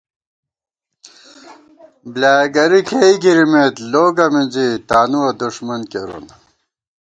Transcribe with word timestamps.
بۡلیایہ 2.13 2.47
گری 2.55 2.81
کېئی 2.87 3.13
گِرِمېت 3.23 3.75
لوگہ 3.91 4.27
مِنزی 4.33 4.67
تانُوَہ 4.89 5.31
دݭمن 5.39 5.81
کېرون 5.91 6.25